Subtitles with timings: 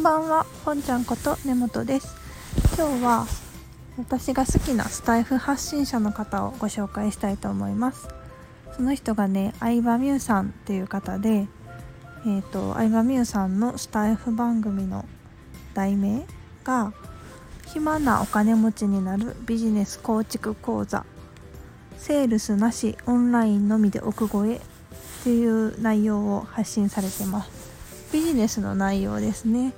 [0.00, 2.16] んばんは、本ちゃんこと根本です。
[2.74, 3.26] 今日は
[3.98, 8.08] 私が好きなスタイフ発信者の方をご紹介したいと思います。
[8.74, 15.04] その人がね、相葉美優さんっていう方でえっ、ー、と相葉美優さんのスタイフ番組の
[15.74, 16.24] 題名
[16.64, 16.94] が
[17.66, 21.04] 暇なお金持ちになるビジネス構築講座
[21.98, 24.60] セールスなしオンラインのみで億超えっ
[25.24, 27.68] ていう内容を発信されてます。
[28.14, 29.74] ビジネスの内容ですね。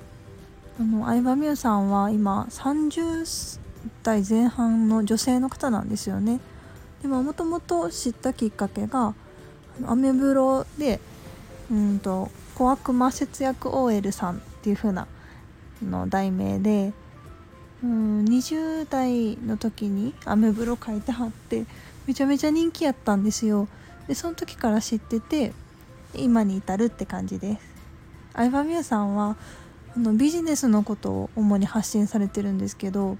[0.80, 3.60] あの相葉美優さんは今30
[4.02, 6.40] 代前半の女性の方なんですよね。
[7.02, 9.14] でももともと知ったきっかけが
[9.86, 11.00] アメブロで
[11.70, 15.06] うんと小悪魔節約 OL さんっていう風な
[15.82, 16.92] の題名で
[17.82, 21.66] うん20代の時にアメブロ書いてはって
[22.06, 23.68] めちゃめちゃ人気やったんですよ。
[24.08, 25.52] でその時から知ってて
[26.14, 27.62] 今に至るって感じです。
[28.34, 29.36] 相葉美優さんは
[29.94, 33.18] あのビジネスのことを主に発信されてるんですけど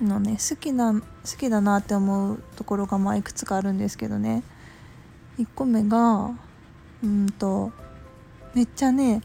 [0.00, 1.02] あの、ね、好きな好
[1.38, 4.42] きだなって思うところがまあいくつかあるんですけどね。
[5.38, 6.30] 1個目が
[7.02, 7.70] うんと
[8.54, 9.22] めっちゃね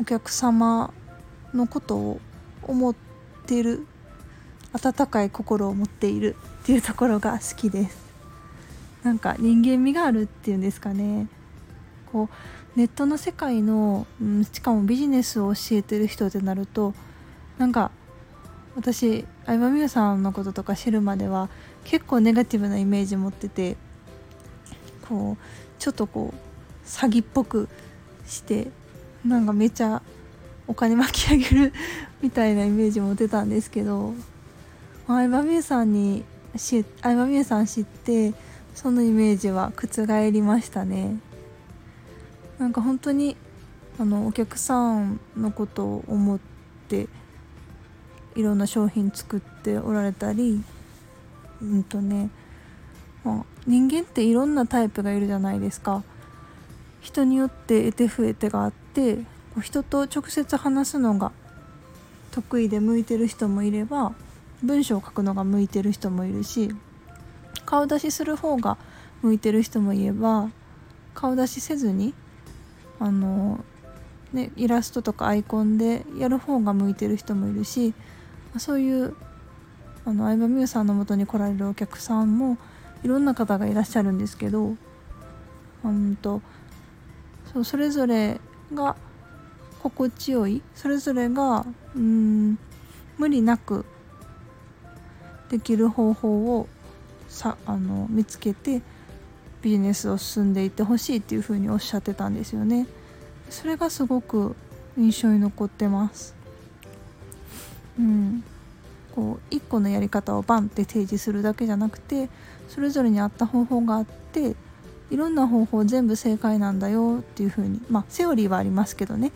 [0.00, 0.94] お客様
[1.52, 2.20] のことを
[2.62, 2.94] 思っ
[3.46, 3.86] てる
[4.72, 8.04] 温かい心を持っているっていうところが好きです。
[9.02, 11.28] なんか人間味があるっていうんですかね。
[12.14, 12.28] こ
[12.76, 16.94] うネットの世界の、うん、しかもビジネスを教えてる人ってなると
[17.58, 17.90] なんか
[18.76, 21.48] 私相葉美優さんのこととか知るまでは
[21.82, 23.76] 結構ネガティブなイメージ持ってて
[25.08, 25.36] こう
[25.80, 27.68] ちょっとこう詐欺っぽく
[28.28, 28.68] して
[29.26, 30.00] なんかめちゃ
[30.68, 31.72] お金巻き上げる
[32.22, 34.14] みたいなイメージ持ってたんですけど
[35.08, 36.24] 相葉美優さんに
[36.56, 38.34] 相葉美優さん知って
[38.72, 41.16] そのイメージは覆りましたね。
[42.58, 43.36] なんか本当に
[43.98, 46.38] あのお客さんのことを思っ
[46.88, 47.08] て
[48.34, 50.62] いろんな商品作っておられたり
[51.62, 52.30] うんとね、
[53.24, 56.02] まあ、人間っていろんなタイプがいるじゃないですか。
[57.00, 59.18] 人によって得て増えてがあって
[59.60, 61.32] 人と直接話すのが
[62.30, 64.14] 得意で向いてる人もいれば
[64.62, 66.70] 文章を書くのが向いてる人もいるし
[67.66, 68.78] 顔出しする方が
[69.20, 70.48] 向いてる人もいれば
[71.14, 72.14] 顔出しせずに
[73.00, 73.64] あの、
[74.32, 77.94] ね、イラストとかアイコンでやる方が向いてる人もいるし
[78.58, 79.14] そういう
[80.04, 82.58] あの相葉美優さんのもとに来られるお客さんも
[83.02, 84.76] いろんな方がいらっしゃるんですけど
[85.84, 86.42] うんと
[87.52, 88.40] そうそれぞれ
[88.72, 88.96] が
[89.82, 92.58] 心地よいそれぞれがうん
[93.18, 93.84] 無理なく
[95.50, 96.68] できる方法を
[97.28, 98.82] さあの見つけて
[99.64, 102.86] ビジネスを進んでいってほしいっていうふうにおっしゃってたんですよね。
[103.48, 104.54] それがすごく
[104.98, 106.34] 印象に残ってます。
[107.98, 108.44] うん。
[109.14, 112.28] こう一個のやり方をバンって提示するだけじゃなくて
[112.68, 114.56] それぞれに合った方法があって
[115.08, 119.32] いろんな方法全部正解なんだよっていうふうにまあセオリーはありますけどね。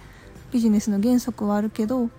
[0.52, 2.10] ビジネスの原則はあるけど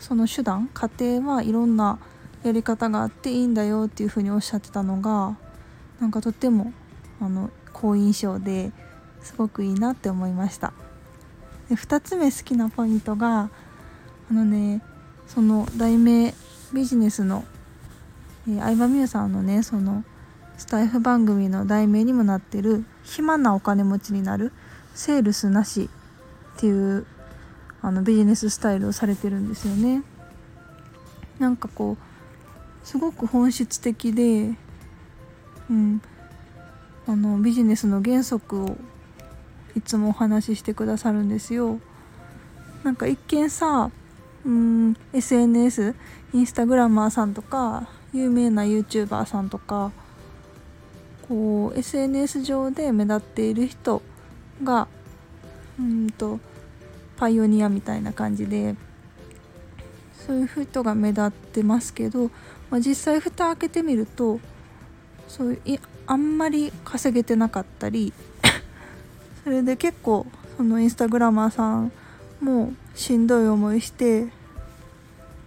[0.00, 1.98] その手段過程はいろんな
[2.42, 5.36] やり方があっていいんだよっていうふうにおっしゃってたのが
[6.00, 6.72] なんかとっても
[7.22, 8.72] あの好印象で
[9.22, 10.72] すごくいいなって思いました。
[11.68, 13.50] で2つ目好きなポイントが
[14.30, 14.82] あのね
[15.28, 16.34] その題名
[16.72, 17.44] ビジネスの、
[18.48, 20.04] えー、相葉美優さんのねその
[20.58, 24.52] スタイフ番組の題名にもなってる「暇なお金持ちになる
[24.94, 25.88] セールスなし」
[26.56, 27.06] っていう
[27.80, 30.02] あのビジネススタイルをされてるんですよね。
[31.38, 34.54] なんかこうすごく本質的で
[35.70, 36.02] うん
[37.06, 38.76] あのビジネスの原則を
[39.74, 41.78] いつもお話ししてくださるんですよ。
[42.84, 43.90] なんか一見さ
[44.44, 45.94] うん SNS
[46.32, 49.92] インスタグラマーさんとか有名な YouTuber さんとか
[51.28, 54.02] こう SNS 上で目立っている人
[54.62, 54.88] が
[55.78, 56.40] うんと
[57.16, 58.74] パイオニアみたいな感じで
[60.26, 62.30] そういう人が目立ってますけど、
[62.70, 64.40] まあ、実際蓋開けてみると
[65.28, 65.80] そういう
[66.12, 68.12] あんまり稼げてなかったり
[69.44, 70.26] それで結構
[70.58, 71.90] そのインスタグラマーさん
[72.42, 74.24] もしんどい思いして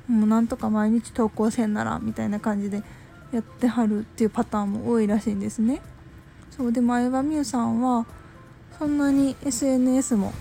[0.08, 2.82] もうなんとか毎日投稿せんならみたいな感じで
[3.32, 5.84] やってはるっていうパターンも多いらしいんですね。
[6.50, 8.08] そうでも相葉美優さんは
[8.80, 10.34] そんなに SNS も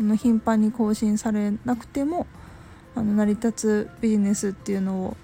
[0.00, 2.26] あの頻繁に更新されなくても
[2.96, 5.16] あの成り立つビジネスっていうのを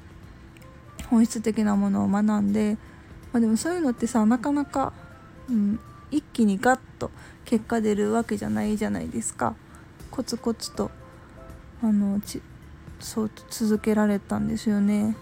[1.11, 2.77] 本質的なものを学んで
[3.35, 4.93] まあ、でもそういうのってさなかなか、
[5.51, 5.81] うん、
[6.13, 7.11] 一気にガッと
[7.45, 9.57] 結果出るわけじゃないじゃないですか。
[10.13, 10.93] コツコツと
[11.83, 12.41] あのち
[13.01, 15.17] そう続けられたんですよね。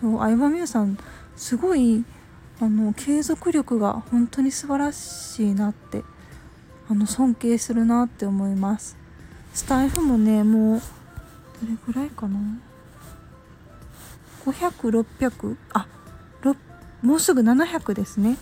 [0.00, 0.96] 相葉美優さん
[1.34, 2.04] すごい
[2.60, 6.04] あの継続力が本当に素晴らしいなって
[6.88, 8.96] あの尊敬するなって思います。
[9.52, 10.80] スタイフもねもう
[11.60, 12.38] どれぐらいかな
[14.44, 15.88] ？500600あ
[17.02, 18.36] もうすぐ700ですね。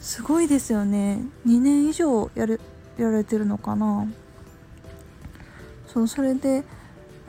[0.00, 1.20] すごいですよね。
[1.46, 2.60] 2年以上やる
[2.96, 4.06] やられてるのかな。
[5.86, 6.64] そうそれで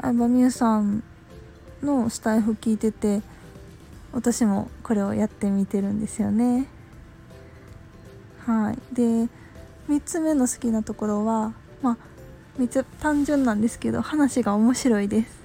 [0.02, 1.04] 相葉美優さん
[1.82, 3.22] のスタイフ聞いてて
[4.12, 6.68] 私もこれをやってみてるんですよね。
[8.46, 8.96] はい。
[8.96, 9.02] で
[9.90, 11.98] 3つ目の好きなところはまあ
[12.58, 15.38] めっちゃ単純なんですけど話が面白いです。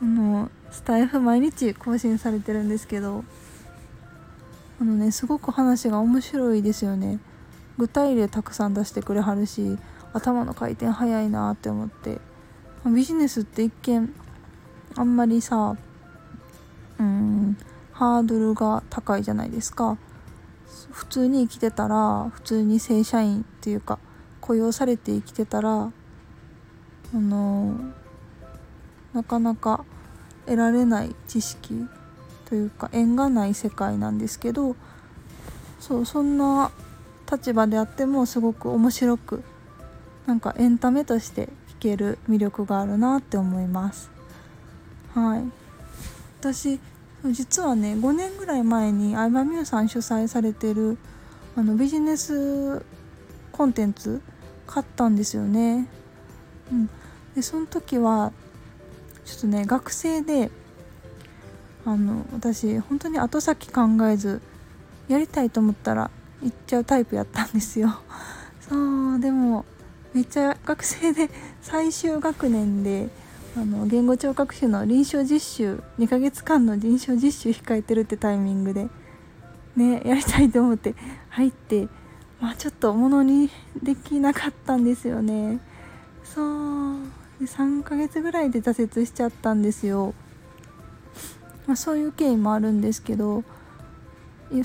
[0.00, 3.24] あのスタイフ毎日更新されてるんですけど
[4.82, 7.20] あのねすごく話が面白いですよね。
[7.78, 9.78] 具体例たくさん出してくれはるし
[10.12, 12.20] 頭の回転早いなって思って。
[12.84, 14.12] ビジネスって一見
[14.96, 15.76] あんまりさ
[16.98, 17.56] うん
[17.92, 19.96] ハードルが高いじゃないですか。
[20.90, 24.00] 普通に生きてたら普通に正社員っていうか
[24.40, 25.92] 雇用されて生きてたらあ
[27.14, 27.76] の
[29.12, 29.84] なかなか
[30.46, 31.86] 得られない知識
[32.52, 34.76] というか縁がない世界なんですけど
[35.80, 36.70] そうそんな
[37.30, 39.42] 立場であってもすごく面白く
[40.26, 41.48] なんかエンタメとして聞
[41.80, 44.10] ける魅力があるなって思います。
[45.14, 45.44] はい。
[46.40, 46.78] 私
[47.30, 50.98] 実はね5年ぐらい前に相葉美優さん主催されてる
[51.56, 52.84] あのビジネス
[53.50, 54.20] コンテンツ
[54.66, 55.88] 買ったんですよね。
[56.70, 56.90] うん。
[57.34, 58.30] でその時は
[59.24, 60.50] ちょっとね学生で
[61.84, 64.40] あの私本当に後先考えず
[65.08, 66.10] やりたいと思ったら
[66.42, 68.00] 行っちゃうタイプやったんですよ。
[68.68, 69.64] そうでも
[70.14, 71.30] めっちゃ学生で
[71.60, 73.08] 最終学年で
[73.56, 78.88] あの言語聴覚士の臨床実習2ヶ月間の臨床実習控えてるってタイミングで
[79.76, 80.94] ねやりたいと思って
[81.30, 81.88] 入って
[82.40, 83.50] まあちょっとものに
[83.82, 85.60] できなかったんですよね。
[86.24, 86.96] そう。
[87.40, 90.14] で3ヶ月ぐらいで挫折しちゃったんですよ。
[91.66, 93.44] まあ、そういう経緯もあるんですけど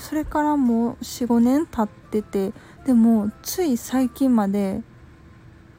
[0.00, 2.52] それからもう45年経ってて
[2.84, 4.82] でもつい最近まで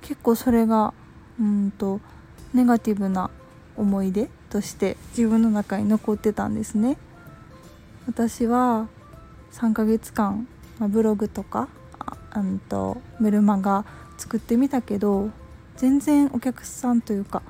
[0.02, 0.94] 結構それが
[1.40, 2.00] うんと
[2.54, 3.30] ネガティブな
[3.78, 6.98] 思い出として自分の中に残ってたんですね。
[8.08, 8.88] 私は
[9.52, 10.48] 3ヶ月間、
[10.80, 11.68] ま、ブログとか
[12.32, 13.86] あんとメルマガ
[14.18, 15.30] 作ってみたけど
[15.78, 17.44] 全然お客さんというか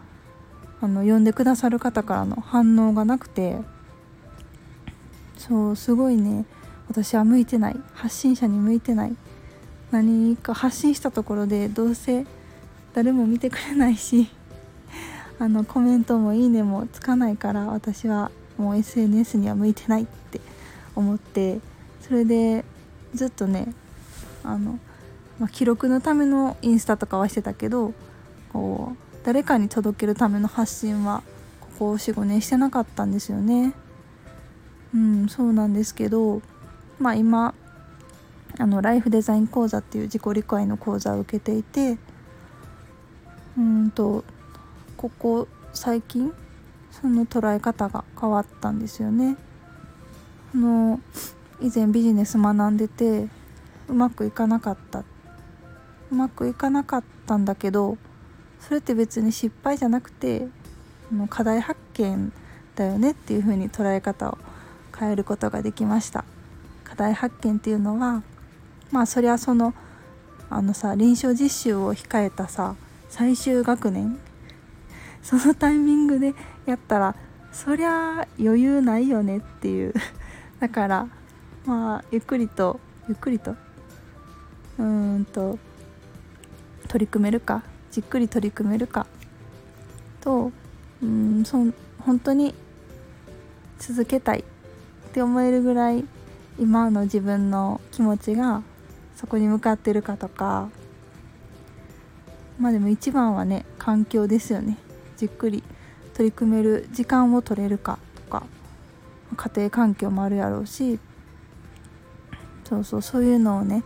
[0.81, 3.57] あの呼んでくださる方からの反応がなくて
[5.37, 6.45] そうすごいね
[6.89, 7.79] 私は向いてない。
[7.93, 9.15] 発信者に向いてない。
[9.91, 12.25] 何か発信したところでどうせ
[12.93, 14.29] 誰も見てくれないし
[15.39, 20.41] あのコメントもいいねもつかないから私はもう SNS には向いてないって
[20.95, 21.59] 思って
[22.01, 22.63] それで
[23.15, 23.73] ずっとね
[24.43, 24.77] あの、
[25.39, 27.93] まあ、記録のためのインスタとかはしてたけど
[28.53, 31.23] こう誰かに届けるための発信は
[31.59, 33.73] ここ45年してなかったんですよね
[34.93, 36.41] うんそうなんですけど
[36.99, 37.53] まあ今
[38.57, 41.97] あのライフデザイン講座っていう自己理解の講座を受けていて
[43.57, 44.23] うんと
[44.97, 46.33] ここ最近
[46.91, 49.37] その捉え方が変わったんですよね。
[50.53, 50.99] あの
[51.61, 53.27] 以前ビジネス学んでて
[53.87, 55.03] うまくいかなかった
[56.11, 57.97] うまくいかなかったんだけど
[58.59, 60.47] それって別に失敗じゃなくて
[61.29, 62.31] 課題発見
[62.75, 64.37] だよねっていう風に捉え方を
[64.97, 66.25] 変えることができました。
[66.83, 68.23] 課題発見っていうのは
[68.91, 69.73] まあそりゃその
[70.49, 72.75] あのさ臨床実習を控えたさ
[73.07, 74.19] 最終学年
[75.21, 76.33] そのタイミングで
[76.65, 77.15] やったら
[77.51, 79.93] そりゃ余裕ないよねっていう。
[80.59, 81.07] だから
[81.65, 85.57] まあゆっくりとゆっくりとうーんと
[86.87, 87.63] 取り組めるか。
[87.91, 89.07] じっくり取り組めるか。
[90.21, 90.51] と
[91.01, 91.57] うんそ
[91.99, 92.53] 本当に
[93.77, 96.03] 続けたいって思えるぐらい
[96.59, 98.61] 今の自分の気持ちが
[99.15, 100.69] そこに向かってるかとか。
[102.59, 104.77] まあでも一番はね環境ですよね。
[105.15, 105.63] じっくり
[106.13, 108.43] 取り組める時間を取れるかとか。
[109.37, 110.99] 家庭環境もあるやろうし。
[112.65, 113.83] そうそうそういうのをね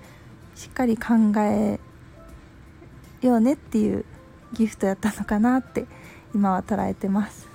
[0.55, 1.79] しっかり考え
[3.27, 4.05] ようねっていう
[4.53, 5.85] ギフトやったのかなって
[6.33, 7.47] 今は捉えてます。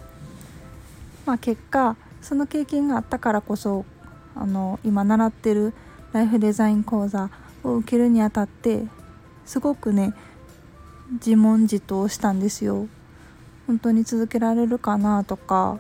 [1.27, 3.85] まあ、結果その経験があったからこそ
[4.35, 5.75] あの今習ってる
[6.13, 7.31] ライフデザイン講座
[7.63, 8.85] を受けるにあたって
[9.45, 10.15] すごくね
[11.13, 12.87] 自問自答したんですよ。
[13.67, 15.79] 本当に続けられるかなとか、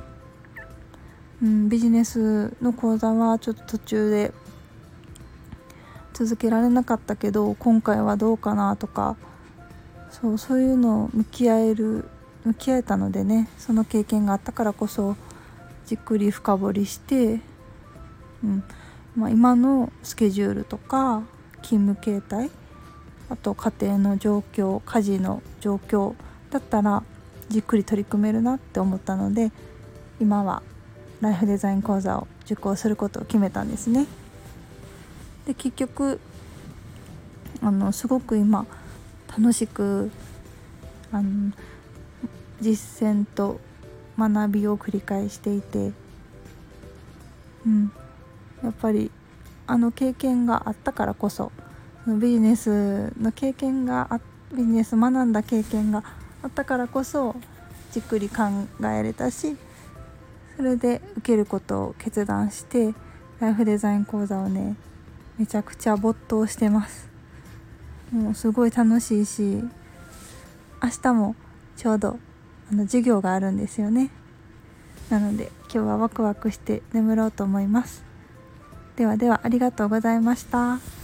[1.43, 4.33] うん、ビジネスの講座はちょっと途中で
[6.13, 9.17] 続けられなかったけど今回はどうかなとか
[10.11, 12.09] そうそういうのを向き合える
[12.45, 15.17] 向き合えたのでねその経験があったからこそ
[15.87, 17.41] じっくり深掘りして、
[18.45, 18.65] うん
[19.17, 21.23] まあ、今のスケジュールとか
[21.63, 22.51] 勤務形態
[23.31, 26.15] あと家庭の状況家事の状況
[26.51, 27.03] だったら
[27.49, 29.51] じっくり取り組めるなって思ったので
[30.21, 30.63] 今は
[31.21, 34.07] ライフデザイン講座を受講することを決めたんですね。
[35.47, 36.21] で結局
[37.63, 38.67] あのすごく今
[39.29, 40.11] 楽しく
[41.13, 41.53] あの
[42.61, 43.61] 実践と
[44.19, 45.93] 学びを繰り返していて、
[47.67, 47.93] うん、
[48.63, 49.11] やっぱり
[49.67, 51.53] あの経験があったからこそ
[52.07, 54.21] ビジネスの経験があ
[54.53, 56.03] ビジネス学んだ経験が
[56.43, 57.37] あったからこそ
[57.93, 58.45] じっくり考
[58.87, 59.57] えれたし
[60.57, 62.95] それで受けることを決断して
[63.41, 64.77] ライフデザイン講座をね
[65.39, 67.08] めちゃくちゃ没頭してます。
[68.13, 69.63] もうすごい楽しいし
[70.83, 71.37] 明日も
[71.77, 72.19] ちょうど
[72.71, 74.11] あの授業があるんですよね
[75.11, 78.05] なので今日はワクワクして眠ろうと思います
[78.97, 80.98] ではではありがとうございました。